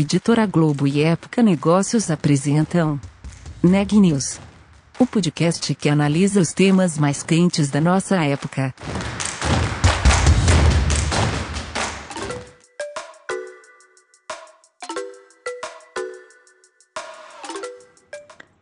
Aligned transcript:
Editora 0.00 0.46
Globo 0.46 0.86
e 0.86 1.02
Época 1.02 1.42
Negócios 1.42 2.08
apresentam 2.08 3.00
Neg 3.60 3.98
News, 3.98 4.38
o 4.96 5.04
podcast 5.04 5.74
que 5.74 5.88
analisa 5.88 6.40
os 6.40 6.52
temas 6.52 6.96
mais 6.96 7.24
quentes 7.24 7.68
da 7.68 7.80
nossa 7.80 8.14
época. 8.24 8.72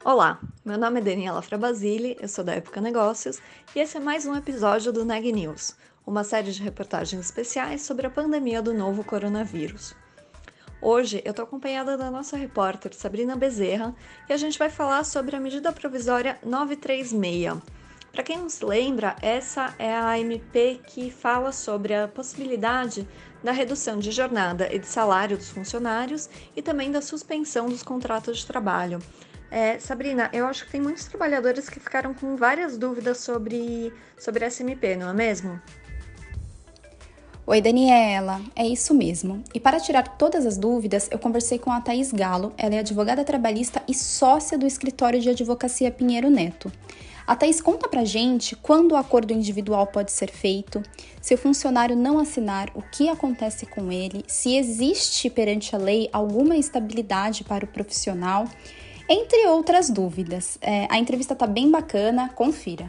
Olá, 0.02 0.40
meu 0.64 0.78
nome 0.78 1.00
é 1.00 1.02
Daniela 1.02 1.42
Frabasile, 1.42 2.16
eu 2.18 2.28
sou 2.28 2.42
da 2.42 2.54
Época 2.54 2.80
Negócios 2.80 3.40
e 3.74 3.80
esse 3.80 3.98
é 3.98 4.00
mais 4.00 4.24
um 4.24 4.34
episódio 4.34 4.90
do 4.90 5.04
Neg 5.04 5.30
News, 5.30 5.76
uma 6.06 6.24
série 6.24 6.50
de 6.50 6.62
reportagens 6.62 7.26
especiais 7.26 7.82
sobre 7.82 8.06
a 8.06 8.10
pandemia 8.10 8.62
do 8.62 8.72
novo 8.72 9.04
coronavírus. 9.04 9.94
Hoje 10.88 11.20
eu 11.24 11.30
estou 11.30 11.42
acompanhada 11.42 11.96
da 11.96 12.12
nossa 12.12 12.36
repórter 12.36 12.94
Sabrina 12.94 13.34
Bezerra 13.34 13.92
e 14.28 14.32
a 14.32 14.36
gente 14.36 14.56
vai 14.56 14.70
falar 14.70 15.02
sobre 15.02 15.34
a 15.34 15.40
medida 15.40 15.72
provisória 15.72 16.38
936. 16.44 17.60
Para 18.12 18.22
quem 18.22 18.38
não 18.38 18.48
se 18.48 18.64
lembra, 18.64 19.16
essa 19.20 19.74
é 19.80 19.92
a 19.92 20.16
MP 20.16 20.80
que 20.86 21.10
fala 21.10 21.50
sobre 21.50 21.92
a 21.92 22.06
possibilidade 22.06 23.04
da 23.42 23.50
redução 23.50 23.98
de 23.98 24.12
jornada 24.12 24.72
e 24.72 24.78
de 24.78 24.86
salário 24.86 25.36
dos 25.36 25.50
funcionários 25.50 26.30
e 26.54 26.62
também 26.62 26.92
da 26.92 27.02
suspensão 27.02 27.66
dos 27.66 27.82
contratos 27.82 28.38
de 28.38 28.46
trabalho. 28.46 29.00
É, 29.50 29.80
Sabrina, 29.80 30.30
eu 30.32 30.46
acho 30.46 30.66
que 30.66 30.70
tem 30.70 30.80
muitos 30.80 31.06
trabalhadores 31.06 31.68
que 31.68 31.80
ficaram 31.80 32.14
com 32.14 32.36
várias 32.36 32.78
dúvidas 32.78 33.18
sobre, 33.18 33.92
sobre 34.16 34.44
essa 34.44 34.62
MP, 34.62 34.94
não 34.94 35.08
é 35.08 35.12
mesmo? 35.12 35.60
Oi, 37.48 37.60
Daniela, 37.60 38.40
é 38.56 38.66
isso 38.66 38.92
mesmo. 38.92 39.40
E 39.54 39.60
para 39.60 39.78
tirar 39.78 40.18
todas 40.18 40.44
as 40.44 40.58
dúvidas, 40.58 41.08
eu 41.12 41.18
conversei 41.20 41.60
com 41.60 41.70
a 41.70 41.80
Thaís 41.80 42.10
Galo, 42.10 42.52
ela 42.58 42.74
é 42.74 42.80
advogada 42.80 43.22
trabalhista 43.22 43.80
e 43.86 43.94
sócia 43.94 44.58
do 44.58 44.66
escritório 44.66 45.20
de 45.20 45.30
advocacia 45.30 45.92
Pinheiro 45.92 46.28
Neto. 46.28 46.72
A 47.24 47.36
Thaís 47.36 47.60
conta 47.60 47.86
pra 47.86 48.04
gente 48.04 48.56
quando 48.56 48.92
o 48.92 48.96
acordo 48.96 49.32
individual 49.32 49.86
pode 49.86 50.10
ser 50.10 50.28
feito, 50.28 50.82
se 51.22 51.34
o 51.34 51.38
funcionário 51.38 51.94
não 51.94 52.18
assinar, 52.18 52.68
o 52.74 52.82
que 52.82 53.08
acontece 53.08 53.64
com 53.64 53.92
ele, 53.92 54.24
se 54.26 54.56
existe 54.56 55.30
perante 55.30 55.72
a 55.76 55.78
lei 55.78 56.08
alguma 56.12 56.56
estabilidade 56.56 57.44
para 57.44 57.64
o 57.64 57.68
profissional, 57.68 58.48
entre 59.08 59.46
outras 59.46 59.88
dúvidas. 59.88 60.58
É, 60.60 60.88
a 60.90 60.98
entrevista 60.98 61.36
tá 61.36 61.46
bem 61.46 61.70
bacana, 61.70 62.28
confira. 62.28 62.86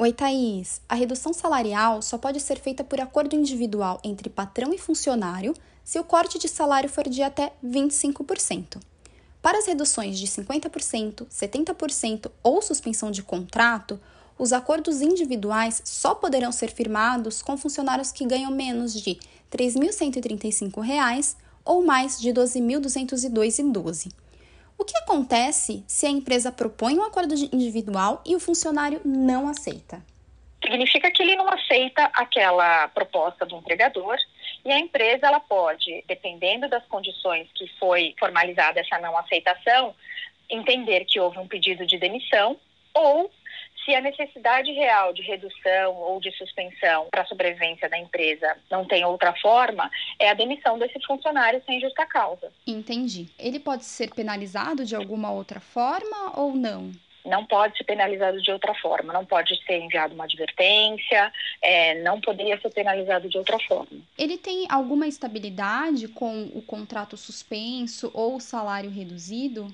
Oi, 0.00 0.12
Thaís. 0.12 0.80
A 0.88 0.94
redução 0.94 1.32
salarial 1.32 2.00
só 2.02 2.16
pode 2.16 2.38
ser 2.38 2.60
feita 2.60 2.84
por 2.84 3.00
acordo 3.00 3.34
individual 3.34 4.00
entre 4.04 4.30
patrão 4.30 4.72
e 4.72 4.78
funcionário 4.78 5.52
se 5.82 5.98
o 5.98 6.04
corte 6.04 6.38
de 6.38 6.46
salário 6.46 6.88
for 6.88 7.08
de 7.08 7.20
até 7.20 7.52
25%. 7.66 8.78
Para 9.42 9.58
as 9.58 9.66
reduções 9.66 10.16
de 10.16 10.28
50%, 10.28 11.26
70% 11.26 12.30
ou 12.44 12.62
suspensão 12.62 13.10
de 13.10 13.24
contrato, 13.24 13.98
os 14.38 14.52
acordos 14.52 15.00
individuais 15.02 15.82
só 15.84 16.14
poderão 16.14 16.52
ser 16.52 16.70
firmados 16.70 17.42
com 17.42 17.56
funcionários 17.56 18.12
que 18.12 18.24
ganham 18.24 18.52
menos 18.52 18.94
de 18.94 19.14
R$ 19.14 19.18
3.135 19.50 21.34
ou 21.64 21.84
mais 21.84 22.20
de 22.20 22.28
R$ 22.28 22.34
12.202,12. 22.34 24.12
O 24.78 24.84
que 24.84 24.96
acontece 24.96 25.82
se 25.88 26.06
a 26.06 26.10
empresa 26.10 26.52
propõe 26.52 26.96
um 26.96 27.02
acordo 27.02 27.34
individual 27.52 28.22
e 28.24 28.36
o 28.36 28.40
funcionário 28.40 29.00
não 29.04 29.48
aceita? 29.48 30.00
Significa 30.62 31.10
que 31.10 31.22
ele 31.22 31.34
não 31.34 31.48
aceita 31.48 32.04
aquela 32.14 32.88
proposta 32.88 33.44
do 33.44 33.56
empregador 33.56 34.16
e 34.64 34.70
a 34.70 34.78
empresa 34.78 35.26
ela 35.26 35.40
pode, 35.40 36.04
dependendo 36.06 36.68
das 36.68 36.84
condições 36.86 37.48
que 37.54 37.66
foi 37.78 38.14
formalizada 38.18 38.80
essa 38.80 38.98
não 38.98 39.16
aceitação, 39.18 39.94
entender 40.48 41.04
que 41.04 41.18
houve 41.18 41.38
um 41.38 41.48
pedido 41.48 41.84
de 41.84 41.98
demissão 41.98 42.56
ou 42.94 43.30
se 43.88 43.94
a 43.94 44.02
necessidade 44.02 44.70
real 44.72 45.14
de 45.14 45.22
redução 45.22 45.94
ou 45.94 46.20
de 46.20 46.30
suspensão 46.32 47.06
para 47.10 47.22
a 47.22 47.24
sobrevivência 47.24 47.88
da 47.88 47.96
empresa 47.96 48.54
não 48.70 48.84
tem 48.84 49.02
outra 49.02 49.32
forma, 49.40 49.90
é 50.18 50.28
a 50.28 50.34
demissão 50.34 50.78
desse 50.78 51.00
funcionário 51.06 51.62
sem 51.64 51.80
justa 51.80 52.04
causa. 52.04 52.52
Entendi. 52.66 53.30
Ele 53.38 53.58
pode 53.58 53.86
ser 53.86 54.12
penalizado 54.14 54.84
de 54.84 54.94
alguma 54.94 55.32
outra 55.32 55.58
forma 55.58 56.38
ou 56.38 56.52
não? 56.52 56.92
não 57.24 57.44
pode 57.44 57.76
ser 57.76 57.84
penalizado 57.84 58.40
de 58.40 58.50
outra 58.50 58.74
forma, 58.76 59.12
não 59.12 59.22
pode 59.22 59.54
ser 59.66 59.78
enviado 59.78 60.14
uma 60.14 60.24
advertência, 60.24 61.30
é, 61.60 62.00
não 62.00 62.18
poderia 62.22 62.58
ser 62.58 62.70
penalizado 62.70 63.28
de 63.28 63.36
outra 63.36 63.58
forma. 63.58 64.00
Ele 64.16 64.38
tem 64.38 64.66
alguma 64.70 65.06
estabilidade 65.06 66.08
com 66.08 66.44
o 66.54 66.62
contrato 66.62 67.18
suspenso 67.18 68.10
ou 68.14 68.36
o 68.36 68.40
salário 68.40 68.88
reduzido? 68.88 69.66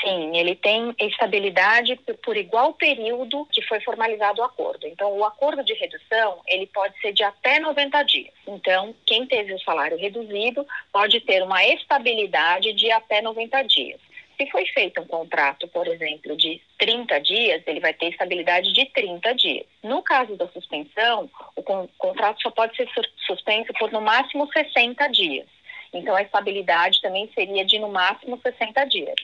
Sim, 0.00 0.36
ele 0.36 0.54
tem 0.54 0.94
estabilidade 0.98 1.94
por 2.24 2.36
igual 2.36 2.72
período 2.72 3.46
que 3.52 3.60
foi 3.62 3.80
formalizado 3.80 4.40
o 4.40 4.44
acordo. 4.44 4.86
Então, 4.86 5.12
o 5.12 5.24
acordo 5.24 5.62
de 5.62 5.74
redução, 5.74 6.40
ele 6.46 6.66
pode 6.66 6.98
ser 7.00 7.12
de 7.12 7.22
até 7.22 7.58
90 7.58 8.02
dias. 8.04 8.32
Então, 8.46 8.94
quem 9.04 9.26
teve 9.26 9.52
o 9.52 9.60
salário 9.60 9.98
reduzido 9.98 10.66
pode 10.90 11.20
ter 11.20 11.42
uma 11.42 11.62
estabilidade 11.64 12.72
de 12.72 12.90
até 12.90 13.20
90 13.20 13.62
dias. 13.62 14.00
Se 14.38 14.50
foi 14.50 14.64
feito 14.66 15.02
um 15.02 15.06
contrato, 15.06 15.68
por 15.68 15.86
exemplo, 15.86 16.34
de 16.34 16.62
30 16.78 17.20
dias, 17.20 17.62
ele 17.66 17.78
vai 17.78 17.92
ter 17.92 18.08
estabilidade 18.08 18.72
de 18.72 18.86
30 18.86 19.34
dias. 19.34 19.66
No 19.82 20.02
caso 20.02 20.34
da 20.34 20.48
suspensão, 20.48 21.28
o 21.54 21.62
contrato 21.62 22.40
só 22.40 22.50
pode 22.50 22.74
ser 22.74 22.88
suspenso 23.26 23.70
por 23.78 23.92
no 23.92 24.00
máximo 24.00 24.50
60 24.50 25.06
dias. 25.08 25.46
Então, 25.92 26.14
a 26.14 26.22
estabilidade 26.22 27.02
também 27.02 27.30
seria 27.34 27.66
de 27.66 27.78
no 27.78 27.90
máximo 27.90 28.40
60 28.42 28.84
dias. 28.86 29.16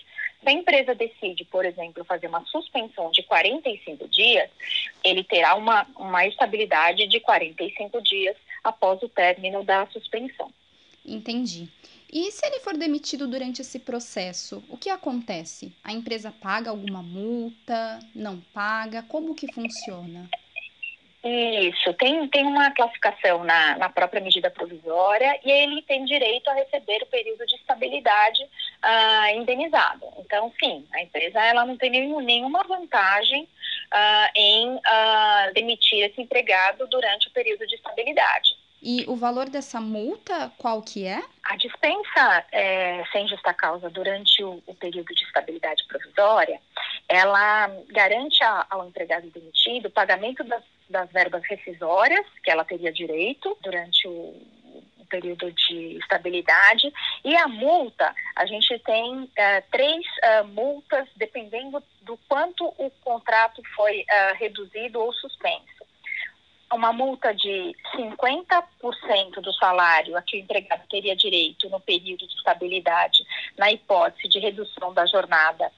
Se 0.47 0.51
a 0.51 0.53
empresa 0.53 0.95
decide, 0.95 1.45
por 1.45 1.65
exemplo, 1.65 2.05
fazer 2.05 2.29
uma 2.29 2.45
suspensão 2.45 3.11
de 3.11 3.21
45 3.25 4.07
dias, 4.07 4.49
ele 5.03 5.25
terá 5.25 5.57
uma, 5.57 5.85
uma 5.97 6.25
estabilidade 6.25 7.09
de 7.09 7.19
45 7.19 8.01
dias 8.01 8.37
após 8.63 9.03
o 9.03 9.09
término 9.09 9.65
da 9.65 9.89
suspensão. 9.89 10.49
Entendi. 11.05 11.69
E 12.13 12.31
se 12.31 12.47
ele 12.47 12.61
for 12.61 12.77
demitido 12.77 13.27
durante 13.27 13.61
esse 13.61 13.81
processo, 13.81 14.63
o 14.69 14.77
que 14.77 14.89
acontece? 14.89 15.75
A 15.83 15.93
empresa 15.93 16.31
paga 16.31 16.71
alguma 16.71 17.03
multa? 17.03 17.99
Não 18.15 18.39
paga? 18.55 19.03
Como 19.03 19.35
que 19.35 19.53
funciona? 19.53 20.31
Isso, 21.29 21.93
tem, 21.95 22.29
tem 22.29 22.47
uma 22.47 22.71
classificação 22.71 23.43
na, 23.43 23.77
na 23.79 23.89
própria 23.89 24.21
medida 24.21 24.49
provisória 24.49 25.41
e 25.45 25.51
ele 25.51 25.83
tem 25.83 26.05
direito 26.05 26.49
a 26.49 26.55
receber 26.55 27.03
o 27.03 27.07
período 27.07 27.45
de 27.45 27.57
estabilidade 27.57 28.45
uh, 28.45 29.37
indenizado. 29.37 30.07
Então, 30.19 30.53
sim, 30.63 30.87
a 30.95 31.03
empresa 31.03 31.41
ela 31.41 31.65
não 31.65 31.77
tem 31.77 31.91
nenhum, 31.91 32.21
nenhuma 32.21 32.63
vantagem 32.63 33.43
uh, 33.43 34.31
em 34.37 34.77
uh, 34.77 35.53
demitir 35.53 36.05
esse 36.05 36.21
empregado 36.21 36.87
durante 36.87 37.27
o 37.27 37.33
período 37.33 37.67
de 37.67 37.75
estabilidade. 37.75 38.57
E 38.81 39.05
o 39.09 39.17
valor 39.17 39.49
dessa 39.49 39.81
multa, 39.81 40.53
qual 40.59 40.81
que 40.81 41.07
é? 41.07 41.21
A 41.43 41.57
dispensa 41.57 42.45
é, 42.53 43.03
sem 43.11 43.27
justa 43.27 43.53
causa 43.53 43.91
durante 43.91 44.45
o, 44.45 44.63
o, 44.65 44.75
período 44.75 45.13
de 45.13 45.25
estabilidade 45.25 45.85
provisória, 45.89 46.61
ela 47.09 47.69
garante 47.89 48.41
a, 48.45 48.65
ao 48.71 48.87
empregado 48.87 49.29
demitido 49.31 49.87
o 49.87 49.91
pagamento 49.91 50.45
das, 50.45 50.63
das 50.89 51.11
verbas 51.11 51.43
rescisórias 51.49 52.27
que 52.43 52.51
ela 52.51 52.65
teria 52.65 52.93
direito 52.93 53.57
durante 53.63 54.07
o, 54.09 54.35
período 55.07 55.51
de 55.53 55.99
estabilidade. 55.99 56.93
E 57.25 57.37
a 57.37 57.49
multa, 57.49 58.13
a 58.35 58.45
gente 58.45 58.79
tem 58.81 59.31
é, 59.37 59.61
três 59.61 60.05
uh, 60.05 60.47
multas 60.49 61.09
dependendo 61.17 61.83
do 62.03 62.19
quanto 62.29 62.65
o 62.77 62.91
contrato 63.03 63.63
foi 63.75 64.01
uh, 64.01 64.35
reduzido 64.37 65.01
ou 65.01 65.13
suspenso 65.13 65.77
uma 66.73 66.93
multa 66.93 67.33
de 67.33 67.75
50% 67.95 69.41
do 69.41 69.53
salário 69.53 70.17
a 70.17 70.23
que 70.23 70.37
o 70.37 70.41
empregado 70.41 70.83
teria 70.91 71.15
direito 71.15 71.69
no 71.69 71.79
período 71.81 72.27
de 72.27 72.35
estabilidade, 72.35 73.25
na 73.57 73.71
hipótese 73.71 74.29
de 74.29 74.41
redução 74.41 74.93
da 74.93 75.07
jornada, 75.07 75.71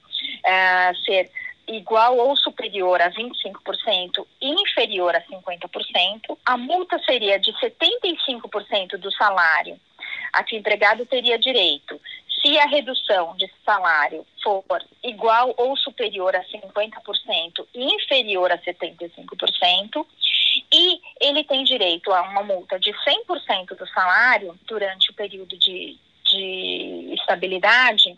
ser 1.05 1.31
igual 1.69 2.17
ou 2.17 2.35
superior 2.35 3.01
a 3.01 3.11
25% 3.11 4.25
e 4.41 4.49
inferior 4.49 5.15
a 5.15 5.21
50%, 5.21 6.37
a 6.45 6.57
multa 6.57 6.99
seria 7.05 7.39
de 7.39 7.51
75% 7.53 8.97
do 8.97 9.11
salário 9.11 9.79
a 10.33 10.43
que 10.43 10.55
o 10.55 10.59
empregado 10.59 11.05
teria 11.05 11.37
direito. 11.37 11.99
Se 12.41 12.57
a 12.57 12.65
redução 12.65 13.35
de 13.35 13.51
salário 13.65 14.25
for 14.41 14.63
igual 15.03 15.53
ou 15.57 15.75
superior 15.75 16.35
a 16.35 16.43
50% 16.43 17.67
e 17.73 17.83
inferior 17.95 18.51
a 18.51 18.57
75%, 18.57 20.05
e 20.71 21.01
ele 21.19 21.43
tem 21.43 21.63
direito 21.63 22.11
a 22.11 22.21
uma 22.21 22.43
multa 22.43 22.79
de 22.79 22.91
100% 22.91 23.75
do 23.75 23.87
salário 23.87 24.57
durante 24.65 25.11
o 25.11 25.13
período 25.13 25.57
de, 25.57 25.97
de 26.25 27.13
estabilidade, 27.19 28.15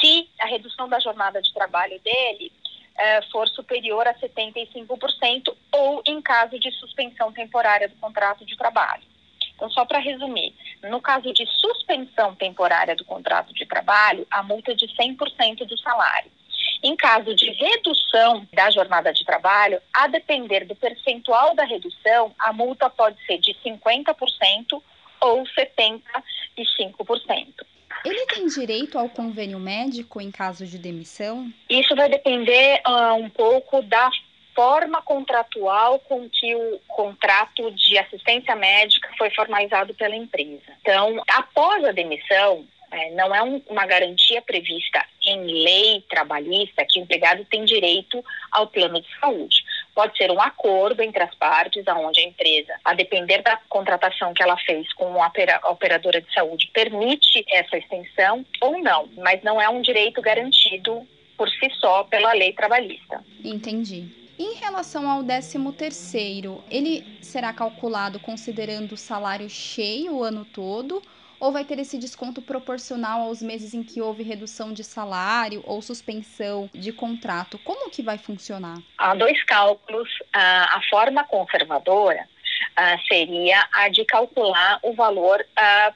se 0.00 0.28
a 0.40 0.46
redução 0.46 0.88
da 0.88 1.00
jornada 1.00 1.42
de 1.42 1.52
trabalho 1.52 1.98
dele 2.00 2.52
eh, 2.98 3.22
for 3.30 3.48
superior 3.48 4.06
a 4.06 4.14
75% 4.14 5.54
ou 5.72 6.02
em 6.06 6.20
caso 6.20 6.58
de 6.58 6.70
suspensão 6.72 7.32
temporária 7.32 7.88
do 7.88 7.96
contrato 7.96 8.44
de 8.44 8.56
trabalho. 8.56 9.02
Então, 9.54 9.70
só 9.70 9.84
para 9.84 9.98
resumir, 9.98 10.54
no 10.84 11.00
caso 11.00 11.32
de 11.32 11.44
suspensão 11.46 12.34
temporária 12.34 12.94
do 12.94 13.04
contrato 13.04 13.52
de 13.52 13.66
trabalho, 13.66 14.26
a 14.30 14.42
multa 14.42 14.72
é 14.72 14.74
de 14.74 14.86
100% 14.86 15.66
do 15.66 15.78
salário. 15.78 16.30
Em 16.82 16.94
caso 16.94 17.34
de 17.34 17.50
redução 17.50 18.46
da 18.52 18.70
jornada 18.70 19.12
de 19.12 19.24
trabalho, 19.24 19.82
a 19.92 20.06
depender 20.06 20.64
do 20.64 20.76
percentual 20.76 21.54
da 21.56 21.64
redução, 21.64 22.32
a 22.38 22.52
multa 22.52 22.88
pode 22.88 23.20
ser 23.26 23.38
de 23.38 23.52
50% 23.54 24.80
ou 25.20 25.42
75%. 25.42 27.57
Ele 28.08 28.24
tem 28.24 28.46
direito 28.46 28.98
ao 28.98 29.06
convênio 29.10 29.58
médico 29.58 30.18
em 30.18 30.30
caso 30.30 30.64
de 30.64 30.78
demissão? 30.78 31.52
Isso 31.68 31.94
vai 31.94 32.08
depender 32.08 32.80
uh, 32.88 33.12
um 33.16 33.28
pouco 33.28 33.82
da 33.82 34.10
forma 34.54 35.02
contratual 35.02 35.98
com 36.00 36.26
que 36.30 36.54
o 36.54 36.80
contrato 36.88 37.70
de 37.72 37.98
assistência 37.98 38.56
médica 38.56 39.10
foi 39.18 39.28
formalizado 39.30 39.92
pela 39.92 40.16
empresa. 40.16 40.72
Então, 40.80 41.22
após 41.28 41.84
a 41.84 41.92
demissão, 41.92 42.66
é, 42.90 43.10
não 43.10 43.34
é 43.34 43.42
um, 43.42 43.60
uma 43.68 43.84
garantia 43.84 44.40
prevista 44.40 45.04
em 45.26 45.44
lei 45.44 46.02
trabalhista 46.08 46.86
que 46.88 46.98
o 46.98 47.02
empregado 47.02 47.44
tem 47.44 47.66
direito 47.66 48.24
ao 48.50 48.68
plano 48.68 49.02
de 49.02 49.08
saúde. 49.20 49.62
Pode 49.98 50.16
ser 50.16 50.30
um 50.30 50.40
acordo 50.40 51.02
entre 51.02 51.20
as 51.20 51.34
partes, 51.34 51.82
aonde 51.88 52.20
a 52.20 52.22
empresa, 52.22 52.72
a 52.84 52.94
depender 52.94 53.42
da 53.42 53.58
contratação 53.68 54.32
que 54.32 54.40
ela 54.40 54.56
fez 54.58 54.92
com 54.92 55.20
a 55.20 55.28
operadora 55.72 56.20
de 56.20 56.32
saúde, 56.32 56.70
permite 56.72 57.44
essa 57.50 57.76
extensão 57.76 58.46
ou 58.60 58.80
não, 58.80 59.08
mas 59.16 59.42
não 59.42 59.60
é 59.60 59.68
um 59.68 59.80
direito 59.80 60.22
garantido 60.22 61.04
por 61.36 61.48
si 61.48 61.68
só 61.80 62.04
pela 62.04 62.32
lei 62.32 62.52
trabalhista. 62.52 63.24
Entendi. 63.42 64.06
Em 64.38 64.54
relação 64.54 65.10
ao 65.10 65.24
13 65.24 65.72
terceiro, 65.72 66.62
ele 66.70 67.04
será 67.20 67.52
calculado 67.52 68.20
considerando 68.20 68.92
o 68.92 68.96
salário 68.96 69.50
cheio 69.50 70.14
o 70.14 70.22
ano 70.22 70.44
todo 70.44 71.02
ou 71.40 71.52
vai 71.52 71.64
ter 71.64 71.78
esse 71.78 71.98
desconto 71.98 72.42
proporcional 72.42 73.22
aos 73.22 73.42
meses 73.42 73.74
em 73.74 73.82
que 73.82 74.00
houve 74.00 74.22
redução 74.22 74.72
de 74.72 74.82
salário 74.84 75.62
ou 75.66 75.80
suspensão 75.80 76.68
de 76.72 76.92
contrato? 76.92 77.58
Como 77.58 77.90
que 77.90 78.02
vai 78.02 78.18
funcionar? 78.18 78.78
Há 78.96 79.14
dois 79.14 79.42
cálculos. 79.44 80.08
A 80.32 80.80
forma 80.90 81.24
conservadora 81.24 82.28
seria 83.08 83.66
a 83.72 83.88
de 83.88 84.04
calcular 84.04 84.78
o 84.82 84.92
valor 84.92 85.44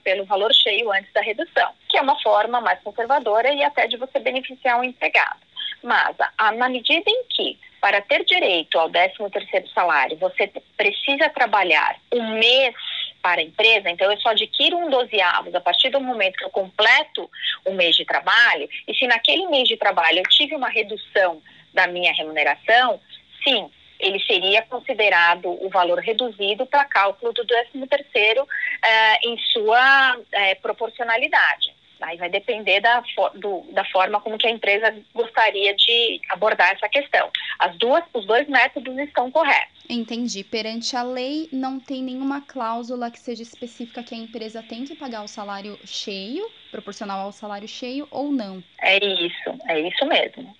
pelo 0.03 0.25
valor 0.25 0.53
cheio 0.53 0.91
antes 0.93 1.13
da 1.13 1.21
redução, 1.21 1.73
que 1.89 1.97
é 1.97 2.03
uma 2.03 2.21
forma 2.21 2.61
mais 2.61 2.81
conservadora 2.81 3.53
e 3.53 3.63
até 3.63 3.87
de 3.87 3.97
você 3.97 4.19
beneficiar 4.19 4.81
o 4.81 4.85
empregado. 4.85 5.41
Mas, 5.83 6.17
na 6.57 6.69
medida 6.69 7.11
em 7.11 7.25
que, 7.25 7.59
para 7.81 8.01
ter 8.01 8.25
direito 8.25 8.79
ao 8.79 8.89
13º 8.89 9.69
salário, 9.75 10.17
você 10.17 10.51
precisa 10.77 11.29
trabalhar 11.31 11.97
um 12.13 12.39
mês 12.39 12.75
para 13.23 13.41
a 13.41 13.45
empresa, 13.45 13.89
então 13.89 14.11
eu 14.11 14.19
só 14.19 14.31
adquiro 14.31 14.77
um 14.77 14.91
dozeavos 14.91 15.55
a 15.55 15.61
partir 15.61 15.91
do 15.91 16.01
momento 16.01 16.37
que 16.37 16.45
eu 16.45 16.51
completo 16.51 17.31
o 17.65 17.73
mês 17.73 17.95
de 17.95 18.05
trabalho, 18.05 18.69
e 18.87 18.95
se 18.95 19.07
naquele 19.07 19.47
mês 19.47 19.69
de 19.69 19.77
trabalho 19.77 20.19
eu 20.19 20.25
tive 20.25 20.57
uma 20.57 20.69
redução 20.69 21.41
da 21.73 21.87
minha 21.87 22.13
remuneração, 22.13 23.01
sim, 23.43 23.71
ele 23.99 24.19
seria 24.25 24.63
considerado 24.63 25.47
o 25.47 25.71
valor 25.71 26.01
reduzido 26.01 26.67
para 26.67 26.85
cálculo 26.85 27.33
do 27.33 27.47
13 27.47 27.87
terceiro 27.87 28.47
eh, 28.85 29.29
em 29.29 29.39
sua 29.39 30.19
eh, 30.33 30.57
proporcionalidade. 30.57 31.73
Aí 32.03 32.17
vai 32.17 32.29
depender 32.29 32.81
da, 32.81 33.03
do, 33.35 33.63
da 33.73 33.85
forma 33.87 34.21
como 34.21 34.39
que 34.39 34.47
a 34.47 34.51
empresa 34.51 34.95
gostaria 35.15 35.75
de 35.75 36.21
abordar 36.29 36.73
essa 36.73 36.89
questão. 36.89 37.31
As 37.59 37.77
duas, 37.77 38.05
os 38.13 38.27
dois 38.27 38.49
métodos 38.49 38.97
estão 38.99 39.31
corretos. 39.31 39.73
Entendi. 39.89 40.43
Perante 40.43 40.97
a 40.97 41.03
lei, 41.03 41.49
não 41.53 41.79
tem 41.79 42.03
nenhuma 42.03 42.41
cláusula 42.41 43.11
que 43.11 43.19
seja 43.19 43.43
específica 43.43 44.03
que 44.03 44.15
a 44.15 44.19
empresa 44.19 44.63
tem 44.63 44.85
que 44.85 44.95
pagar 44.95 45.23
o 45.23 45.29
salário 45.29 45.79
cheio, 45.85 46.51
proporcional 46.71 47.21
ao 47.21 47.33
salário 47.33 47.69
cheio 47.69 48.09
ou 48.11 48.33
não. 48.33 48.63
É 48.81 48.97
isso, 48.97 49.51
é 49.69 49.81
isso 49.81 50.07
mesmo. 50.07 50.57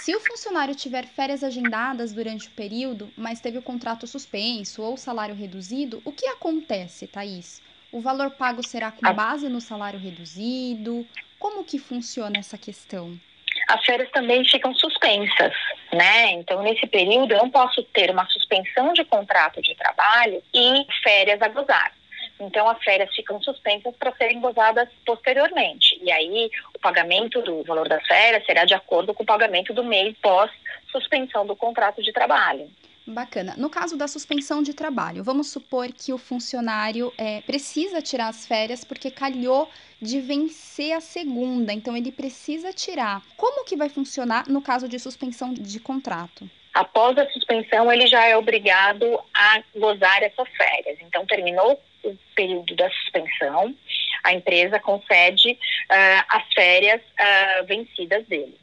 Se 0.00 0.14
o 0.14 0.20
funcionário 0.20 0.74
tiver 0.74 1.06
férias 1.06 1.42
agendadas 1.42 2.12
durante 2.12 2.48
o 2.48 2.52
período, 2.52 3.10
mas 3.16 3.40
teve 3.40 3.58
o 3.58 3.62
contrato 3.62 4.06
suspenso 4.06 4.82
ou 4.82 4.96
salário 4.96 5.34
reduzido, 5.34 6.00
o 6.04 6.12
que 6.12 6.26
acontece, 6.26 7.06
Thaís? 7.06 7.60
O 7.90 8.00
valor 8.00 8.30
pago 8.30 8.66
será 8.66 8.90
com 8.90 9.12
base 9.14 9.48
no 9.48 9.60
salário 9.60 9.98
reduzido? 9.98 11.06
Como 11.38 11.64
que 11.64 11.78
funciona 11.78 12.38
essa 12.38 12.58
questão? 12.58 13.18
As 13.66 13.84
férias 13.84 14.10
também 14.10 14.44
ficam 14.44 14.74
suspensas, 14.74 15.54
né? 15.92 16.32
Então, 16.32 16.62
nesse 16.62 16.86
período, 16.86 17.32
eu 17.32 17.38
não 17.38 17.50
posso 17.50 17.82
ter 17.84 18.10
uma 18.10 18.26
suspensão 18.26 18.92
de 18.92 19.04
contrato 19.04 19.62
de 19.62 19.74
trabalho 19.74 20.42
e 20.52 20.86
férias 21.02 21.40
a 21.40 21.48
gozar. 21.48 21.92
Então, 22.38 22.68
as 22.68 22.82
férias 22.84 23.14
ficam 23.14 23.40
suspensas 23.42 23.96
para 23.96 24.14
serem 24.16 24.40
gozadas 24.40 24.88
posteriormente. 25.04 25.98
E 26.02 26.12
aí, 26.12 26.50
o 26.74 26.78
pagamento 26.78 27.40
do 27.42 27.64
valor 27.64 27.88
das 27.88 28.06
férias 28.06 28.44
será 28.44 28.64
de 28.64 28.74
acordo 28.74 29.14
com 29.14 29.22
o 29.22 29.26
pagamento 29.26 29.72
do 29.72 29.82
mês 29.82 30.14
pós 30.22 30.50
suspensão 30.92 31.46
do 31.46 31.56
contrato 31.56 32.02
de 32.02 32.12
trabalho. 32.12 32.70
Bacana. 33.08 33.54
No 33.56 33.70
caso 33.70 33.96
da 33.96 34.06
suspensão 34.06 34.62
de 34.62 34.74
trabalho, 34.74 35.24
vamos 35.24 35.50
supor 35.50 35.88
que 35.90 36.12
o 36.12 36.18
funcionário 36.18 37.12
é, 37.16 37.40
precisa 37.40 38.02
tirar 38.02 38.28
as 38.28 38.46
férias 38.46 38.84
porque 38.84 39.10
calhou 39.10 39.68
de 40.00 40.20
vencer 40.20 40.92
a 40.92 41.00
segunda, 41.00 41.72
então 41.72 41.96
ele 41.96 42.12
precisa 42.12 42.72
tirar. 42.72 43.22
Como 43.36 43.64
que 43.64 43.76
vai 43.76 43.88
funcionar 43.88 44.46
no 44.48 44.60
caso 44.60 44.86
de 44.86 44.98
suspensão 44.98 45.54
de 45.54 45.80
contrato? 45.80 46.48
Após 46.74 47.16
a 47.16 47.28
suspensão, 47.30 47.90
ele 47.90 48.06
já 48.06 48.24
é 48.26 48.36
obrigado 48.36 49.18
a 49.34 49.62
gozar 49.74 50.22
essas 50.22 50.48
férias. 50.50 50.98
Então, 51.00 51.26
terminou 51.26 51.80
o 52.04 52.16
período 52.36 52.76
da 52.76 52.88
suspensão, 52.90 53.74
a 54.22 54.34
empresa 54.34 54.78
concede 54.78 55.52
uh, 55.52 56.24
as 56.28 56.44
férias 56.52 57.00
uh, 57.00 57.66
vencidas 57.66 58.24
dele. 58.26 58.56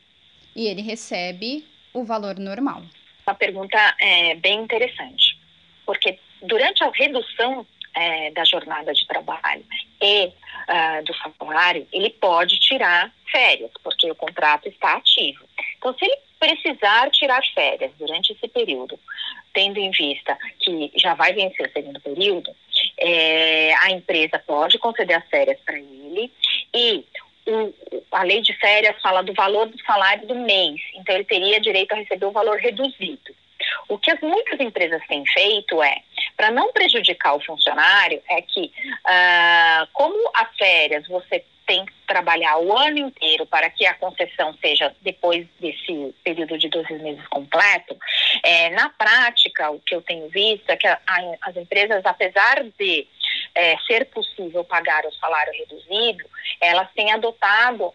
E 0.56 0.68
ele 0.68 0.82
recebe 0.82 1.66
o 1.94 2.06
valor 2.06 2.38
normal 2.40 2.84
uma 3.28 3.36
pergunta 3.36 3.78
é, 4.00 4.36
bem 4.36 4.62
interessante, 4.62 5.38
porque 5.86 6.20
durante 6.42 6.84
a 6.84 6.92
redução 6.92 7.66
é, 7.96 8.32
da 8.32 8.44
jornada 8.44 8.94
de 8.94 9.08
trabalho 9.08 9.64
e 10.02 10.26
uh, 10.28 11.04
do 11.04 11.14
salário, 11.40 11.88
ele 11.92 12.10
pode 12.10 12.60
tirar 12.60 13.12
férias, 13.32 13.72
porque 13.84 14.10
o 14.12 14.16
contrato 14.16 14.68
está 14.68 14.98
ativo. 14.98 15.46
Então, 15.78 15.94
se 15.98 16.06
ele 16.06 16.18
precisar 16.40 17.10
tirar 17.12 17.42
férias 17.54 17.92
durante 17.98 18.34
esse 18.34 18.48
período, 18.48 19.00
tendo 19.54 19.80
em 19.80 19.90
vista 19.90 20.38
que 20.60 20.92
já 20.96 21.14
vai 21.14 21.34
vencer 21.34 21.68
o 21.68 21.72
segundo 21.72 22.00
período, 22.02 22.54
é, 22.98 23.74
a 23.76 23.92
empresa 23.92 24.38
pode 24.40 24.78
conceder 24.78 25.18
as 25.18 25.28
férias 25.30 25.60
para 25.66 25.80
ele 25.80 26.32
e 26.74 27.06
o, 27.48 27.74
a 28.12 28.24
lei 28.24 28.42
de 28.42 28.54
férias 28.54 29.02
fala 29.02 29.22
do 29.22 29.34
valor 29.34 29.68
do 29.68 29.82
salário 29.84 30.28
do 30.28 30.36
mês, 30.36 30.82
então 30.96 31.16
ele 31.16 31.26
teria 31.26 31.60
direito 31.60 31.94
a 31.94 31.98
receber 31.98 32.26
o 32.26 32.32
valor 32.32 32.58
reduzido. 32.58 33.36
O 33.88 33.98
que 33.98 34.12
as, 34.12 34.20
muitas 34.22 34.60
empresas 34.60 35.02
têm 35.08 35.26
feito 35.28 35.82
é, 35.82 35.98
para 36.36 36.52
não 36.52 36.72
prejudicar 36.72 37.36
o 37.36 37.44
funcionário, 37.44 38.22
é 38.30 38.42
que, 38.42 38.66
uh, 38.66 39.88
como 39.94 40.32
as 40.36 40.56
férias 40.58 41.08
você 41.08 41.44
tem 41.66 41.86
que 41.86 41.94
trabalhar 42.08 42.60
o 42.60 42.78
ano 42.78 43.00
inteiro 43.00 43.46
para 43.46 43.70
que 43.70 43.86
a 43.86 43.94
concessão 43.96 44.54
seja 44.62 44.96
depois 45.02 45.48
desse 45.60 46.14
período 46.24 46.58
de 46.58 46.70
12 46.70 46.94
meses 47.00 47.26
completo, 47.28 47.98
é, 48.44 48.70
na 48.70 48.90
prática, 48.90 49.72
o 49.72 49.80
que 49.80 49.96
eu 49.96 50.02
tenho 50.02 50.30
visto 50.30 50.70
é 50.70 50.78
que 50.78 50.88
a, 50.88 51.00
a, 51.08 51.36
as 51.42 51.58
empresas, 51.58 52.06
apesar 52.06 52.64
de 52.78 53.08
é, 53.56 53.78
ser 53.88 54.06
possível 54.06 54.64
pagar 54.64 55.06
o 55.06 55.14
salário 55.14 55.54
reduzido, 55.54 56.26
elas 56.62 56.92
têm 56.94 57.12
adotado 57.12 57.86
uh, 57.86 57.94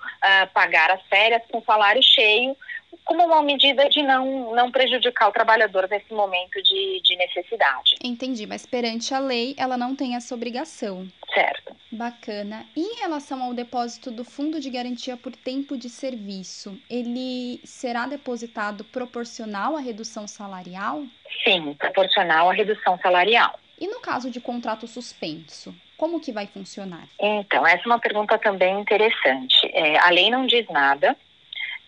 pagar 0.52 0.90
as 0.90 1.02
férias 1.02 1.42
com 1.50 1.62
salário 1.62 2.02
cheio, 2.02 2.56
como 3.04 3.24
uma 3.24 3.42
medida 3.42 3.88
de 3.88 4.02
não, 4.02 4.54
não 4.54 4.70
prejudicar 4.70 5.28
o 5.28 5.32
trabalhador 5.32 5.88
nesse 5.88 6.12
momento 6.12 6.62
de, 6.62 7.00
de 7.02 7.16
necessidade. 7.16 7.94
Entendi, 8.02 8.46
mas 8.46 8.66
perante 8.66 9.14
a 9.14 9.18
lei, 9.18 9.54
ela 9.58 9.76
não 9.76 9.94
tem 9.94 10.16
essa 10.16 10.34
obrigação. 10.34 11.06
Certo. 11.32 11.76
Bacana. 11.92 12.66
E 12.76 12.80
em 12.80 13.00
relação 13.00 13.42
ao 13.42 13.54
depósito 13.54 14.10
do 14.10 14.24
Fundo 14.24 14.60
de 14.60 14.70
Garantia 14.70 15.16
por 15.16 15.34
Tempo 15.34 15.76
de 15.76 15.88
Serviço, 15.88 16.78
ele 16.88 17.60
será 17.64 18.06
depositado 18.06 18.84
proporcional 18.84 19.76
à 19.76 19.80
redução 19.80 20.26
salarial? 20.26 21.04
Sim, 21.44 21.74
proporcional 21.74 22.50
à 22.50 22.52
redução 22.52 22.98
salarial. 22.98 23.58
E 23.80 23.86
no 23.86 23.98
caso 24.00 24.30
de 24.30 24.40
contrato 24.40 24.86
suspenso, 24.86 25.74
como 25.96 26.20
que 26.20 26.32
vai 26.32 26.46
funcionar? 26.46 27.08
Então, 27.18 27.66
essa 27.66 27.82
é 27.82 27.86
uma 27.86 27.98
pergunta 27.98 28.38
também 28.38 28.78
interessante. 28.78 29.70
É, 29.72 29.98
a 29.98 30.10
lei 30.10 30.30
não 30.30 30.46
diz 30.46 30.66
nada, 30.68 31.16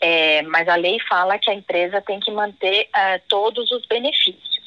é, 0.00 0.40
mas 0.42 0.66
a 0.68 0.74
lei 0.74 0.98
fala 1.08 1.38
que 1.38 1.50
a 1.50 1.54
empresa 1.54 2.00
tem 2.00 2.18
que 2.18 2.30
manter 2.30 2.88
uh, 2.88 3.22
todos 3.28 3.70
os 3.70 3.84
benefícios. 3.86 4.60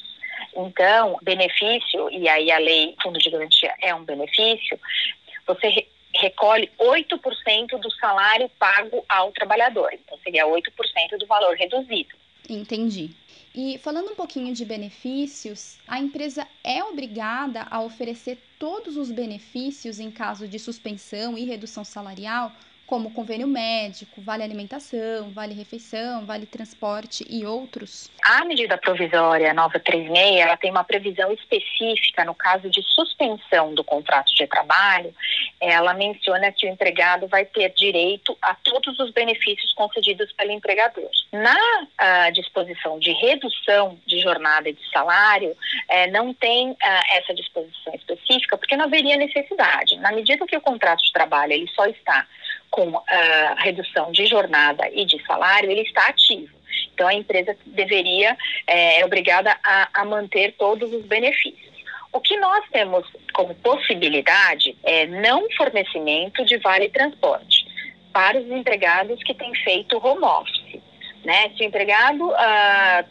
Então, 0.56 1.18
benefício, 1.20 2.08
e 2.10 2.28
aí 2.28 2.50
a 2.50 2.58
lei 2.58 2.94
fundo 3.02 3.18
de 3.18 3.28
garantia 3.28 3.74
é 3.82 3.94
um 3.94 4.04
benefício, 4.04 4.78
você 5.46 5.68
re 5.68 5.86
recolhe 6.18 6.70
8% 6.80 7.78
do 7.78 7.90
salário 7.90 8.48
pago 8.58 9.04
ao 9.06 9.30
trabalhador. 9.32 9.90
Então, 9.92 10.18
seria 10.24 10.46
8% 10.46 11.18
do 11.18 11.26
valor 11.26 11.54
reduzido. 11.56 12.16
Entendi. 12.48 13.10
E 13.58 13.78
falando 13.78 14.10
um 14.12 14.14
pouquinho 14.14 14.52
de 14.52 14.66
benefícios, 14.66 15.78
a 15.86 15.98
empresa 15.98 16.46
é 16.62 16.84
obrigada 16.84 17.62
a 17.70 17.80
oferecer 17.80 18.36
todos 18.58 18.98
os 18.98 19.10
benefícios 19.10 19.98
em 19.98 20.10
caso 20.10 20.46
de 20.46 20.58
suspensão 20.58 21.38
e 21.38 21.44
redução 21.46 21.82
salarial 21.82 22.54
como 22.86 23.12
convênio 23.12 23.48
médico, 23.48 24.20
vale 24.20 24.42
alimentação, 24.42 25.30
vale 25.30 25.54
refeição, 25.54 26.24
vale 26.24 26.46
transporte 26.46 27.26
e 27.28 27.44
outros? 27.44 28.10
A 28.24 28.44
medida 28.44 28.78
provisória 28.78 29.52
936, 29.52 30.40
ela 30.40 30.56
tem 30.56 30.70
uma 30.70 30.84
previsão 30.84 31.32
específica 31.32 32.24
no 32.24 32.34
caso 32.34 32.70
de 32.70 32.82
suspensão 32.82 33.74
do 33.74 33.82
contrato 33.82 34.32
de 34.34 34.46
trabalho, 34.46 35.14
ela 35.60 35.94
menciona 35.94 36.52
que 36.52 36.66
o 36.66 36.70
empregado 36.70 37.26
vai 37.26 37.44
ter 37.44 37.70
direito 37.70 38.36
a 38.40 38.54
todos 38.54 38.98
os 38.98 39.10
benefícios 39.12 39.72
concedidos 39.72 40.32
pelo 40.32 40.52
empregador. 40.52 41.10
Na 41.32 41.54
uh, 41.54 42.32
disposição 42.32 42.98
de 42.98 43.12
redução 43.12 43.98
de 44.06 44.20
jornada 44.20 44.68
e 44.68 44.72
de 44.72 44.90
salário, 44.90 45.56
eh, 45.88 46.06
não 46.08 46.32
tem 46.32 46.70
uh, 46.70 46.76
essa 47.14 47.34
disposição 47.34 47.94
específica, 47.94 48.56
porque 48.56 48.76
não 48.76 48.84
haveria 48.84 49.16
necessidade. 49.16 49.96
Na 49.98 50.12
medida 50.12 50.46
que 50.46 50.56
o 50.56 50.60
contrato 50.60 51.02
de 51.02 51.12
trabalho 51.12 51.52
ele 51.52 51.68
só 51.74 51.86
está 51.86 52.26
com 52.70 52.96
a 53.08 53.54
redução 53.58 54.12
de 54.12 54.26
jornada 54.26 54.88
e 54.92 55.04
de 55.04 55.24
salário, 55.26 55.70
ele 55.70 55.82
está 55.82 56.06
ativo. 56.06 56.54
Então, 56.92 57.06
a 57.06 57.14
empresa 57.14 57.56
deveria, 57.66 58.36
é, 58.66 59.00
é 59.00 59.04
obrigada 59.04 59.56
a, 59.62 59.88
a 59.92 60.04
manter 60.04 60.52
todos 60.52 60.92
os 60.92 61.04
benefícios. 61.04 61.76
O 62.12 62.20
que 62.20 62.36
nós 62.38 62.64
temos 62.70 63.06
como 63.34 63.54
possibilidade 63.56 64.76
é 64.82 65.06
não 65.06 65.46
fornecimento 65.56 66.44
de 66.44 66.56
vale 66.58 66.88
transporte 66.88 67.66
para 68.12 68.38
os 68.38 68.50
empregados 68.50 69.22
que 69.22 69.34
têm 69.34 69.54
feito 69.56 69.98
home 69.98 70.24
office. 70.24 70.80
Né? 71.22 71.50
Se 71.54 71.62
o 71.62 71.66
empregado 71.66 72.32
ah, 72.34 73.04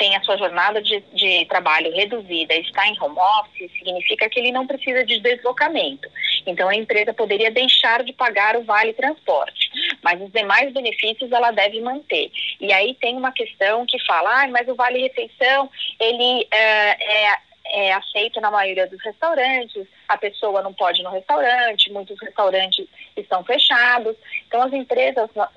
tem 0.00 0.16
a 0.16 0.22
sua 0.22 0.38
jornada 0.38 0.80
de, 0.80 0.98
de 1.12 1.44
trabalho 1.44 1.94
reduzida, 1.94 2.54
está 2.54 2.88
em 2.88 2.98
home 2.98 3.18
office, 3.18 3.70
significa 3.72 4.30
que 4.30 4.40
ele 4.40 4.50
não 4.50 4.66
precisa 4.66 5.04
de 5.04 5.20
deslocamento. 5.20 6.08
Então, 6.46 6.70
a 6.70 6.74
empresa 6.74 7.12
poderia 7.12 7.50
deixar 7.50 8.02
de 8.02 8.14
pagar 8.14 8.56
o 8.56 8.64
vale 8.64 8.94
transporte, 8.94 9.70
mas 10.02 10.18
os 10.18 10.32
demais 10.32 10.72
benefícios 10.72 11.30
ela 11.30 11.50
deve 11.50 11.82
manter. 11.82 12.32
E 12.58 12.72
aí 12.72 12.94
tem 12.94 13.14
uma 13.14 13.30
questão 13.30 13.84
que 13.84 14.02
fala, 14.06 14.44
ah, 14.44 14.48
mas 14.48 14.66
o 14.68 14.74
vale 14.74 15.02
refeição 15.02 15.70
ele 16.00 16.48
é, 16.50 17.26
é 17.26 17.50
é 17.72 17.92
aceito 17.92 18.40
na 18.40 18.50
maioria 18.50 18.86
dos 18.88 19.00
restaurantes, 19.00 19.86
a 20.08 20.18
pessoa 20.18 20.60
não 20.60 20.72
pode 20.72 21.02
ir 21.02 21.04
no 21.04 21.10
restaurante, 21.10 21.92
muitos 21.92 22.18
restaurantes 22.20 22.84
estão 23.16 23.44
fechados. 23.44 24.16
Então, 24.48 24.60
as 24.62 24.72
empresas, 24.72 25.30
na, 25.36 25.48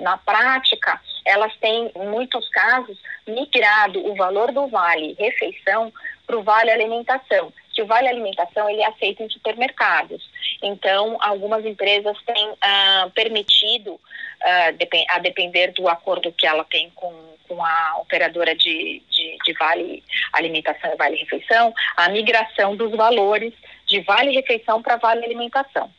na 0.00 0.16
prática, 0.18 1.00
elas 1.26 1.54
têm, 1.56 1.90
em 1.94 2.08
muitos 2.08 2.48
casos, 2.50 2.96
migrado 3.26 4.04
o 4.06 4.14
valor 4.14 4.52
do 4.52 4.66
vale 4.68 5.16
refeição 5.18 5.92
para 6.26 6.38
o 6.38 6.42
vale 6.42 6.70
alimentação, 6.70 7.52
que 7.74 7.82
o 7.82 7.86
vale 7.86 8.08
alimentação 8.08 8.70
ele 8.70 8.80
é 8.80 8.86
aceito 8.86 9.22
em 9.22 9.28
supermercados. 9.28 10.28
Então, 10.62 11.18
algumas 11.20 11.64
empresas 11.64 12.16
têm 12.24 12.52
ah, 12.60 13.10
permitido, 13.14 14.00
ah, 14.42 14.72
a 15.10 15.18
depender 15.18 15.72
do 15.72 15.88
acordo 15.88 16.32
que 16.32 16.46
ela 16.46 16.64
tem 16.64 16.90
com, 16.94 17.12
com 17.46 17.62
a 17.62 17.98
operadora 17.98 18.54
de, 18.54 19.02
de, 19.10 19.38
de 19.44 19.52
vale 19.54 20.02
alimentação 20.32 20.92
e 20.92 20.96
vale 20.96 21.16
refeição, 21.16 21.74
a 21.96 22.08
migração 22.08 22.76
dos 22.76 22.92
valores 22.92 23.52
de 23.86 24.00
vale 24.00 24.32
refeição 24.32 24.82
para 24.82 24.96
vale 24.96 25.24
alimentação. 25.24 25.90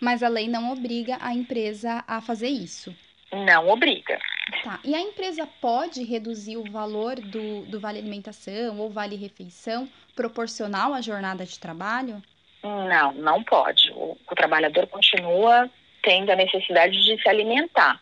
Mas 0.00 0.22
a 0.22 0.28
lei 0.28 0.48
não 0.48 0.72
obriga 0.72 1.16
a 1.20 1.32
empresa 1.32 2.04
a 2.06 2.20
fazer 2.20 2.48
isso. 2.48 2.94
Não 3.32 3.68
obriga. 3.68 4.18
Tá. 4.62 4.80
E 4.84 4.94
a 4.94 5.00
empresa 5.00 5.48
pode 5.60 6.02
reduzir 6.04 6.56
o 6.56 6.70
valor 6.70 7.16
do, 7.16 7.62
do 7.66 7.80
vale 7.80 7.98
alimentação 7.98 8.78
ou 8.78 8.90
vale 8.90 9.16
refeição 9.16 9.88
proporcional 10.14 10.92
à 10.92 11.00
jornada 11.00 11.44
de 11.44 11.58
trabalho? 11.58 12.22
Não, 12.62 13.12
não 13.14 13.42
pode. 13.42 13.90
O, 13.92 14.16
o 14.30 14.34
trabalhador 14.34 14.86
continua 14.86 15.70
tendo 16.02 16.30
a 16.30 16.36
necessidade 16.36 17.00
de 17.04 17.20
se 17.20 17.28
alimentar, 17.28 18.00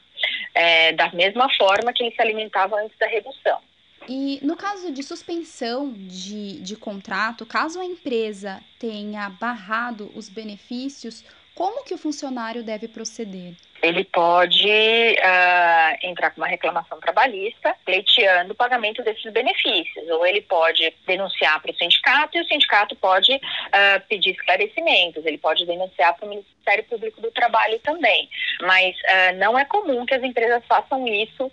é, 0.54 0.92
da 0.92 1.10
mesma 1.12 1.48
forma 1.54 1.92
que 1.92 2.02
ele 2.02 2.14
se 2.14 2.20
alimentava 2.20 2.76
antes 2.76 2.96
da 2.98 3.06
redução. 3.06 3.60
E 4.08 4.40
no 4.42 4.56
caso 4.56 4.90
de 4.92 5.02
suspensão 5.02 5.92
de, 5.92 6.60
de 6.60 6.76
contrato, 6.76 7.44
caso 7.44 7.80
a 7.80 7.84
empresa 7.84 8.60
tenha 8.78 9.28
barrado 9.28 10.10
os 10.14 10.28
benefícios, 10.28 11.22
como 11.54 11.84
que 11.84 11.94
o 11.94 11.98
funcionário 11.98 12.62
deve 12.62 12.88
proceder? 12.88 13.54
Ele 13.82 14.04
pode 14.04 14.68
uh, 14.68 16.06
entrar 16.06 16.30
com 16.30 16.40
uma 16.40 16.46
reclamação 16.46 17.00
trabalhista, 17.00 17.74
pleiteando 17.84 18.52
o 18.52 18.56
pagamento 18.56 19.02
desses 19.02 19.32
benefícios, 19.32 20.08
ou 20.10 20.26
ele 20.26 20.42
pode 20.42 20.92
denunciar 21.06 21.60
para 21.60 21.70
o 21.70 21.74
sindicato 21.74 22.36
e 22.36 22.40
o 22.42 22.46
sindicato 22.46 22.94
pode 22.96 23.34
uh, 23.34 24.00
pedir 24.08 24.30
esclarecimentos, 24.30 25.24
ele 25.24 25.38
pode 25.38 25.64
denunciar 25.64 26.14
para 26.14 26.26
o 26.26 26.28
Ministério 26.28 26.84
Público 26.84 27.20
do 27.22 27.30
Trabalho 27.30 27.78
também. 27.80 28.28
Mas 28.60 28.94
uh, 28.96 29.36
não 29.38 29.58
é 29.58 29.64
comum 29.64 30.04
que 30.04 30.14
as 30.14 30.22
empresas 30.22 30.62
façam 30.66 31.06
isso 31.06 31.50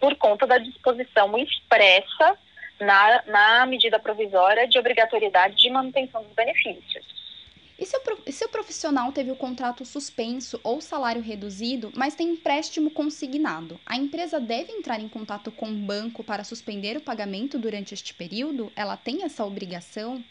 por 0.00 0.14
conta 0.16 0.46
da 0.46 0.56
disposição 0.56 1.36
expressa 1.36 2.38
na, 2.80 3.22
na 3.26 3.66
medida 3.66 3.98
provisória 3.98 4.66
de 4.66 4.78
obrigatoriedade 4.78 5.56
de 5.56 5.68
manutenção 5.68 6.22
dos 6.22 6.32
benefícios. 6.32 7.17
E 7.78 7.86
se 7.86 8.44
o, 8.44 8.48
profissional 8.48 9.12
teve 9.12 9.30
o 9.30 9.36
contrato 9.36 9.84
suspenso 9.84 10.58
ou 10.64 10.80
salário 10.80 11.22
reduzido, 11.22 11.92
mas 11.94 12.16
tem 12.16 12.30
empréstimo 12.30 12.90
consignado, 12.90 13.80
a 13.86 13.96
empresa 13.96 14.40
deve 14.40 14.72
entrar 14.72 15.00
em 15.00 15.08
contato 15.08 15.52
com 15.52 15.70
o 15.70 15.78
banco 15.78 16.24
para 16.24 16.42
suspender 16.42 16.96
o 16.96 17.00
pagamento 17.00 17.56
durante 17.56 17.94
este 17.94 18.12
período? 18.12 18.72
Ela 18.74 18.96
tem 18.96 19.22
essa 19.22 19.44
obrigação? 19.44 20.24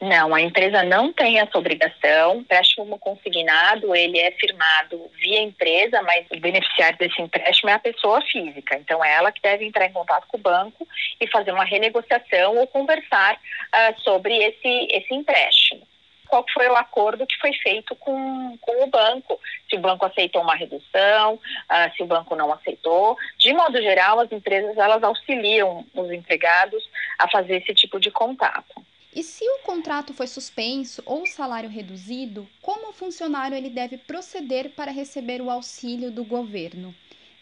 Não, 0.00 0.34
a 0.34 0.40
empresa 0.40 0.82
não 0.82 1.12
tem 1.12 1.38
essa 1.38 1.58
obrigação. 1.58 2.38
O 2.38 2.40
empréstimo 2.40 2.98
consignado, 2.98 3.94
ele 3.94 4.18
é 4.18 4.30
firmado 4.30 5.10
via 5.18 5.42
empresa, 5.42 6.00
mas 6.00 6.26
o 6.30 6.40
beneficiário 6.40 6.96
desse 6.96 7.20
empréstimo 7.20 7.68
é 7.68 7.74
a 7.74 7.78
pessoa 7.78 8.22
física. 8.22 8.76
Então, 8.76 9.04
é 9.04 9.12
ela 9.12 9.30
que 9.30 9.42
deve 9.42 9.66
entrar 9.66 9.84
em 9.84 9.92
contato 9.92 10.26
com 10.26 10.38
o 10.38 10.40
banco 10.40 10.88
e 11.20 11.26
fazer 11.26 11.52
uma 11.52 11.64
renegociação 11.64 12.56
ou 12.56 12.66
conversar 12.66 13.34
uh, 13.34 14.00
sobre 14.00 14.34
esse, 14.38 14.88
esse 14.90 15.12
empréstimo. 15.12 15.86
Qual 16.26 16.46
foi 16.54 16.66
o 16.68 16.76
acordo 16.76 17.26
que 17.26 17.36
foi 17.36 17.52
feito 17.52 17.94
com, 17.96 18.56
com 18.58 18.84
o 18.84 18.86
banco? 18.86 19.38
Se 19.68 19.76
o 19.76 19.80
banco 19.80 20.06
aceitou 20.06 20.40
uma 20.40 20.54
redução, 20.54 21.34
uh, 21.34 21.94
se 21.94 22.02
o 22.02 22.06
banco 22.06 22.34
não 22.34 22.50
aceitou. 22.50 23.18
De 23.36 23.52
modo 23.52 23.76
geral, 23.82 24.18
as 24.18 24.32
empresas 24.32 24.78
elas 24.78 25.02
auxiliam 25.02 25.84
os 25.92 26.10
empregados 26.10 26.82
a 27.18 27.28
fazer 27.28 27.56
esse 27.56 27.74
tipo 27.74 28.00
de 28.00 28.10
contato. 28.10 28.80
E 29.12 29.24
se 29.24 29.44
o 29.44 29.58
contrato 29.64 30.14
foi 30.14 30.28
suspenso 30.28 31.02
ou 31.04 31.22
o 31.22 31.26
salário 31.26 31.68
reduzido, 31.68 32.48
como 32.62 32.90
o 32.90 32.92
funcionário 32.92 33.56
ele 33.56 33.68
deve 33.68 33.98
proceder 33.98 34.70
para 34.70 34.92
receber 34.92 35.42
o 35.42 35.50
auxílio 35.50 36.12
do 36.12 36.24
governo? 36.24 36.94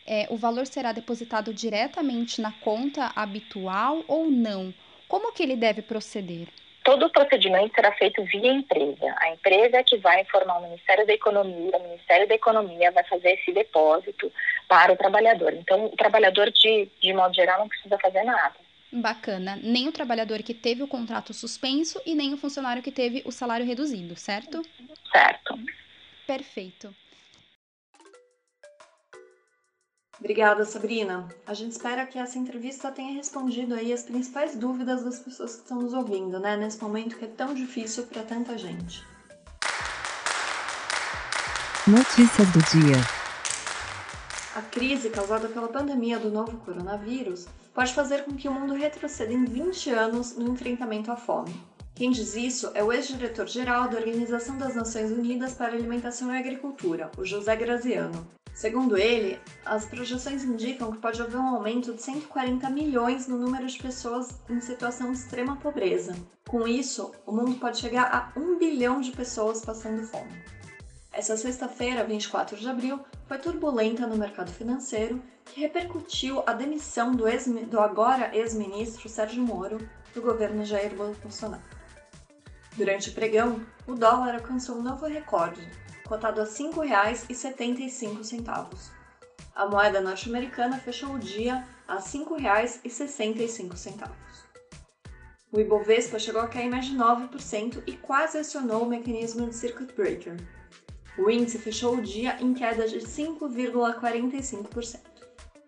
É, 0.06 0.26
o 0.30 0.36
valor 0.36 0.66
será 0.66 0.92
depositado 0.92 1.52
diretamente 1.52 2.40
na 2.40 2.52
conta 2.52 3.12
habitual 3.14 4.02
ou 4.08 4.30
não? 4.30 4.72
Como 5.06 5.30
que 5.32 5.42
ele 5.42 5.56
deve 5.56 5.82
proceder? 5.82 6.48
Todo 6.82 7.04
o 7.04 7.10
procedimento 7.10 7.74
será 7.74 7.92
feito 7.92 8.24
via 8.24 8.50
empresa. 8.50 9.14
A 9.18 9.30
empresa 9.32 9.76
é 9.76 9.84
que 9.84 9.98
vai 9.98 10.22
informar 10.22 10.60
o 10.60 10.62
Ministério 10.62 11.06
da 11.06 11.12
Economia, 11.12 11.76
o 11.76 11.82
Ministério 11.82 12.26
da 12.26 12.34
Economia 12.34 12.90
vai 12.92 13.04
fazer 13.04 13.32
esse 13.32 13.52
depósito 13.52 14.32
para 14.66 14.94
o 14.94 14.96
trabalhador. 14.96 15.52
Então, 15.52 15.84
o 15.84 15.96
trabalhador, 15.96 16.50
de, 16.50 16.88
de 16.98 17.12
modo 17.12 17.34
geral, 17.34 17.58
não 17.58 17.68
precisa 17.68 17.98
fazer 17.98 18.22
nada. 18.22 18.67
Bacana. 19.00 19.56
Nem 19.62 19.88
o 19.88 19.92
trabalhador 19.92 20.42
que 20.42 20.54
teve 20.54 20.82
o 20.82 20.88
contrato 20.88 21.32
suspenso 21.32 22.00
e 22.04 22.14
nem 22.14 22.34
o 22.34 22.38
funcionário 22.38 22.82
que 22.82 22.92
teve 22.92 23.22
o 23.24 23.32
salário 23.32 23.66
reduzido, 23.66 24.16
certo? 24.16 24.62
Certo. 25.12 25.58
Perfeito. 26.26 26.94
Obrigada, 30.18 30.64
Sabrina. 30.64 31.28
A 31.46 31.54
gente 31.54 31.72
espera 31.72 32.04
que 32.04 32.18
essa 32.18 32.38
entrevista 32.38 32.90
tenha 32.90 33.14
respondido 33.14 33.74
aí 33.74 33.92
as 33.92 34.02
principais 34.02 34.56
dúvidas 34.56 35.04
das 35.04 35.20
pessoas 35.20 35.54
que 35.54 35.62
estão 35.62 35.80
nos 35.80 35.94
ouvindo, 35.94 36.40
né? 36.40 36.56
Nesse 36.56 36.82
momento 36.82 37.16
que 37.16 37.24
é 37.24 37.28
tão 37.28 37.54
difícil 37.54 38.04
para 38.06 38.22
tanta 38.24 38.58
gente. 38.58 39.04
Notícias 41.86 42.48
do 42.52 42.58
dia. 42.58 42.96
A 44.56 44.62
crise 44.62 45.08
causada 45.08 45.48
pela 45.48 45.68
pandemia 45.68 46.18
do 46.18 46.30
novo 46.30 46.58
coronavírus 46.58 47.46
pode 47.74 47.94
fazer 47.94 48.24
com 48.24 48.34
que 48.34 48.48
o 48.48 48.52
mundo 48.52 48.74
retroceda 48.74 49.32
em 49.32 49.44
20 49.44 49.90
anos 49.90 50.36
no 50.36 50.52
enfrentamento 50.52 51.10
à 51.10 51.16
fome. 51.16 51.54
Quem 51.94 52.10
diz 52.10 52.36
isso 52.36 52.70
é 52.74 52.84
o 52.84 52.92
ex-diretor-geral 52.92 53.88
da 53.88 53.98
Organização 53.98 54.56
das 54.56 54.76
Nações 54.76 55.10
Unidas 55.10 55.54
para 55.54 55.72
Alimentação 55.72 56.32
e 56.32 56.38
Agricultura, 56.38 57.10
o 57.18 57.24
José 57.24 57.56
Graziano. 57.56 58.24
Segundo 58.54 58.96
ele, 58.96 59.38
as 59.64 59.84
projeções 59.86 60.42
indicam 60.44 60.90
que 60.90 60.98
pode 60.98 61.20
haver 61.22 61.36
um 61.36 61.56
aumento 61.56 61.92
de 61.92 62.02
140 62.02 62.68
milhões 62.70 63.28
no 63.28 63.36
número 63.36 63.66
de 63.66 63.78
pessoas 63.78 64.30
em 64.48 64.60
situação 64.60 65.12
de 65.12 65.18
extrema 65.18 65.56
pobreza. 65.56 66.14
Com 66.48 66.66
isso, 66.66 67.12
o 67.26 67.32
mundo 67.32 67.54
pode 67.54 67.78
chegar 67.78 68.04
a 68.04 68.38
1 68.38 68.58
bilhão 68.58 69.00
de 69.00 69.12
pessoas 69.12 69.64
passando 69.64 70.02
fome. 70.02 70.32
Essa 71.18 71.36
sexta-feira, 71.36 72.02
24 72.04 72.56
de 72.56 72.66
abril, 72.68 73.00
foi 73.26 73.38
turbulenta 73.38 74.06
no 74.06 74.16
mercado 74.16 74.52
financeiro, 74.52 75.20
que 75.46 75.60
repercutiu 75.60 76.44
a 76.46 76.52
demissão 76.52 77.10
do, 77.10 77.26
ex, 77.26 77.48
do 77.48 77.80
agora 77.80 78.30
ex-ministro 78.32 79.08
Sérgio 79.08 79.42
Moro 79.42 79.78
do 80.14 80.22
governo 80.22 80.64
Jair 80.64 80.94
Bolsonaro. 80.94 81.60
Durante 82.76 83.10
o 83.10 83.14
pregão, 83.14 83.60
o 83.84 83.96
dólar 83.96 84.36
alcançou 84.36 84.76
um 84.76 84.82
novo 84.82 85.06
recorde, 85.06 85.68
cotado 86.06 86.40
a 86.40 86.44
R$ 86.44 86.50
5,75. 86.50 88.92
A 89.56 89.66
moeda 89.66 90.00
norte-americana 90.00 90.78
fechou 90.78 91.14
o 91.14 91.18
dia 91.18 91.66
a 91.88 91.96
R$ 91.96 92.00
5,65. 92.00 94.08
O 95.50 95.58
Ibovespa 95.58 96.20
chegou 96.20 96.42
a 96.42 96.46
cair 96.46 96.70
mais 96.70 96.86
de 96.86 96.96
9% 96.96 97.82
e 97.88 97.96
quase 97.96 98.38
acionou 98.38 98.84
o 98.84 98.88
mecanismo 98.88 99.48
de 99.48 99.56
circuit 99.56 99.92
breaker. 99.96 100.36
O 101.18 101.28
índice 101.28 101.58
fechou 101.58 101.96
o 101.96 102.00
dia 102.00 102.40
em 102.40 102.54
queda 102.54 102.86
de 102.86 103.00
5,45%. 103.00 105.00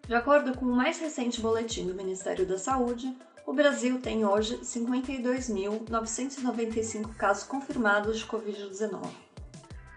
De 0.07 0.15
acordo 0.15 0.57
com 0.57 0.65
o 0.65 0.75
mais 0.75 1.01
recente 1.01 1.41
boletim 1.41 1.89
do 1.89 1.95
Ministério 1.95 2.47
da 2.47 2.57
Saúde, 2.57 3.13
o 3.45 3.53
Brasil 3.53 4.01
tem 4.01 4.25
hoje 4.25 4.59
52.995 4.59 7.17
casos 7.17 7.43
confirmados 7.43 8.21
de 8.21 8.27
Covid-19, 8.27 9.11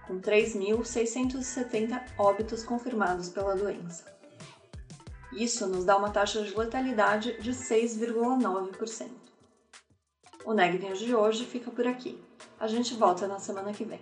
com 0.08 0.20
3.670 0.20 2.02
óbitos 2.18 2.64
confirmados 2.64 3.30
pela 3.30 3.56
doença. 3.56 4.12
Isso 5.32 5.68
nos 5.68 5.86
dá 5.86 5.96
uma 5.98 6.10
taxa 6.10 6.42
de 6.42 6.58
letalidade 6.58 7.40
de 7.40 7.52
6,9%. 7.52 9.12
O 10.46 10.54
Neg 10.54 10.80
News 10.80 10.98
de 11.00 11.16
hoje 11.16 11.46
fica 11.46 11.70
por 11.70 11.86
aqui. 11.86 12.20
A 12.60 12.66
gente 12.68 12.96
volta 12.96 13.28
na 13.28 13.38
semana 13.38 13.72
que 13.72 13.86
vem. 13.86 14.02